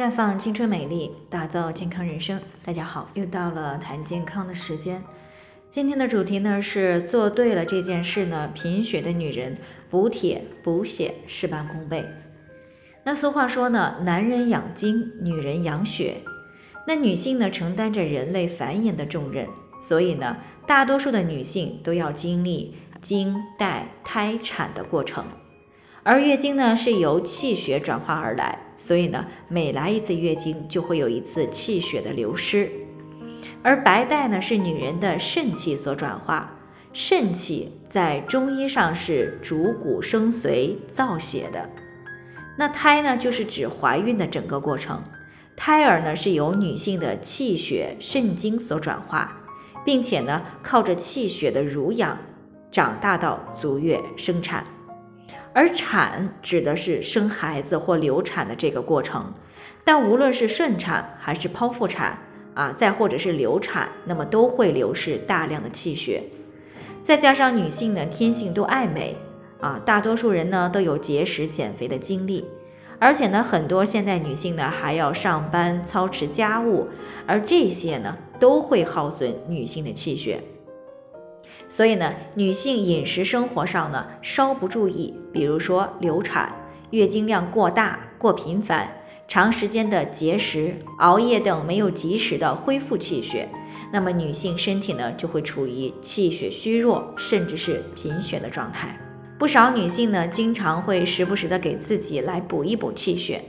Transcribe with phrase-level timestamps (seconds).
[0.00, 2.40] 绽放青春美丽，打造健康人生。
[2.64, 5.04] 大家好，又到了谈健康的时间。
[5.68, 9.54] 今天的主题呢是做对了这件事呢，贫血的女人
[9.90, 12.02] 补铁补血事半功倍。
[13.04, 16.22] 那俗话说呢，男人养精，女人养血。
[16.86, 19.46] 那女性呢承担着人类繁衍的重任，
[19.82, 25.26] 所以呢，大多数的女性都要经历经带胎产的过程。
[26.02, 32.70] 而月经呢是由气血转化而来，所以呢每来一次月经就会有一次气血的流失。
[33.62, 36.56] 而白带呢是女人的肾气所转化，
[36.94, 41.68] 肾气在中医上是主骨生髓造血的。
[42.56, 45.02] 那胎呢就是指怀孕的整个过程，
[45.54, 49.42] 胎儿呢是由女性的气血肾精所转化，
[49.84, 52.16] 并且呢靠着气血的濡养
[52.70, 54.64] 长大到足月生产。
[55.52, 59.32] 而产指的是生孩子或流产的这个过程，
[59.84, 62.18] 但无论是顺产还是剖腹产
[62.54, 66.22] 啊，再或者是流产，那么都会流失大量的气血。
[67.02, 69.16] 再加上女性呢天性都爱美
[69.60, 72.44] 啊，大多数人呢都有节食减肥的经历，
[72.98, 76.88] 而且呢很多现代女性呢还要上班操持家务，
[77.26, 80.40] 而这些呢都会耗损女性的气血。
[81.72, 86.52] 所以呢，女性饮食生活上呢稍不注意，比如说流产、
[86.90, 88.92] 月经量过大、过频繁、
[89.28, 93.48] 长时间的节食、熬夜等，没有及时的恢复气血，
[93.92, 98.98] 那么女性身体呢就会处于气血虚弱，甚至是贫血的状态。
[99.38, 103.42] 不少女性呢经常会时不时的给自己来补一补气血，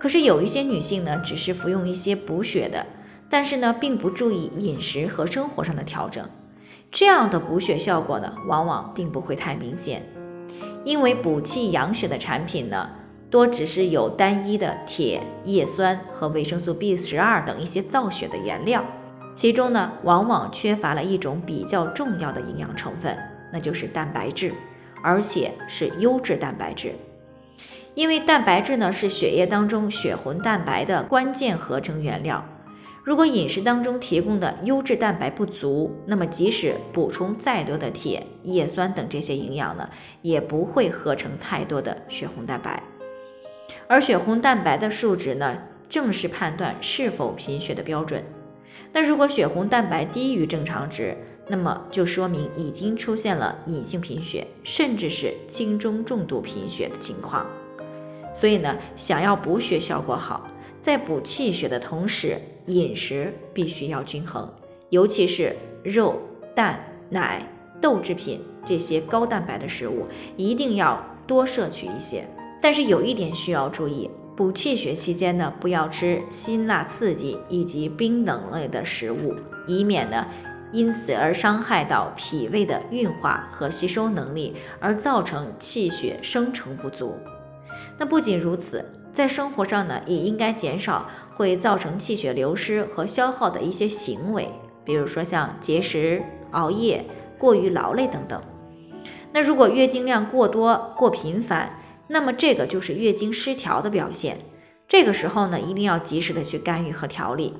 [0.00, 2.86] 可是有一些女性呢只是服用一些补血的，
[3.28, 6.26] 但是呢并不注意饮食和生活上的调整。
[6.92, 10.02] 这样的补血效果呢，往往并不会太明显，
[10.84, 12.90] 因为补气养血的产品呢，
[13.30, 18.84] 多只是有单一的铁、叶酸和维生素 B 十二等一些造血的原料，
[19.34, 23.18] 其中呢，往往缺乏了一种比较重要的营养成分，
[23.50, 24.52] 那就是蛋白质，
[25.02, 26.92] 而且是优质蛋白质，
[27.94, 32.44] 因为蛋白质呢是血液当中血红蛋白的关键合成原料。
[33.04, 39.90] 如果饮食当中提供的优质蛋白不足，那么即使补充再多的铁、叶酸等这些营养呢，
[40.22, 42.80] 也不会合成太多的血红蛋白。
[43.88, 48.22] 而血红蛋白的数值呢，正是判断是否贫血的标准。
[48.92, 51.16] 那如果血红蛋白低于正常值，
[51.48, 57.44] 那么就说明已经出现了隐性贫血，甚至是轻中重度贫血的情况。
[58.32, 60.48] 所以呢，想要补血效果好，
[60.80, 64.48] 在补气血的同时，饮食必须要均衡，
[64.90, 66.18] 尤其是肉、
[66.54, 67.46] 蛋、奶、
[67.80, 70.06] 豆制品这些高蛋白的食物，
[70.36, 72.24] 一定要多摄取一些。
[72.60, 79.34] 但是有一点需要注意，补气血期间呢，不要吃辛辣刺激以及冰冷类的食物，
[79.66, 80.26] 以免呢
[80.72, 87.18] 因此而伤害到脾胃的运化和吸收能力，而造成气血生成不足。
[87.98, 88.84] 那不仅如此。
[89.12, 94.48] 在生活上呢，也应该减少会造成气血流失和消耗的一些行为，
[94.86, 96.22] 比如说像节食、
[96.52, 97.04] 熬夜、
[97.36, 98.42] 过于劳累等等。
[99.34, 101.78] 那如果月经量过多、过频繁，
[102.08, 104.38] 那么这个就是月经失调的表现。
[104.88, 107.52] 这个时候呢，一定要及时的去干预和调理。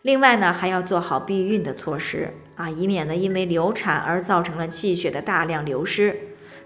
[0.00, 6.16] 另外呢，还要做好避孕的措施啊，以免呢因为流产而造成了气血的大量流失。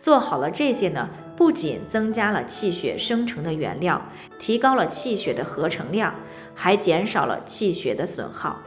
[0.00, 1.10] 做好了这些呢。
[1.42, 4.00] 不仅增加了气血生成的原料，
[4.38, 6.14] 提高了气血的合成量，
[6.54, 8.60] 还减少了气血的损耗，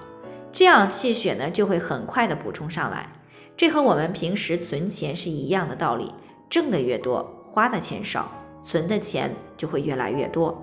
[0.51, 3.13] 这样气血呢就会很快的补充上来。
[3.55, 6.11] 这和我们平时存钱是一样的道理，
[6.49, 8.29] 挣的越多，花的钱少，
[8.61, 10.61] 存的钱就会越来越多。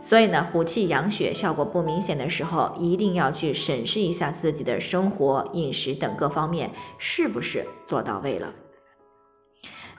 [0.00, 8.50] 所以呢，补气养血效果不明显的时候，一定要去审视一下自己的生活、饮食等各方面是不是做到位了。